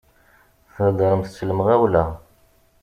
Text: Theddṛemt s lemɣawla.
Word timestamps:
Theddṛemt 0.75 1.31
s 1.35 1.39
lemɣawla. 1.49 2.05